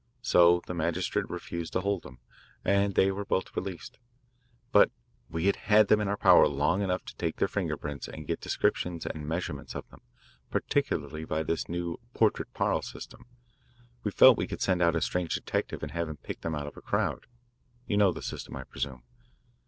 [0.23, 2.17] So the magistrate refused to hold them,
[2.65, 3.99] and they were both released.
[4.71, 4.89] But
[5.29, 8.25] we had had them in our power long enough to take their finger prints and
[8.25, 10.01] get descriptions and measurements of them,
[10.49, 13.27] particularly by this new 'portrait parle' system.
[14.03, 16.65] We felt we could send out a strange detective and have him pick them out
[16.65, 17.27] of a crowd
[17.85, 19.03] you know the system, I presume?